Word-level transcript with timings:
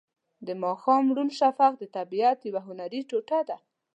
د 0.47 0.49
ماښام 0.63 1.05
روڼ 1.15 1.27
شفق 1.39 1.71
د 1.77 1.83
طبیعت 1.97 2.39
یوه 2.49 2.61
هنري 2.67 3.01
ټوټه 3.09 3.39
ده. 3.49 3.57